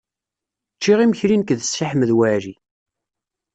Ččiɣ 0.77 0.99
imekli 1.01 1.35
nekk 1.37 1.51
d 1.59 1.61
Si 1.65 1.85
Ḥmed 1.89 2.11
Waɛli. 2.17 2.53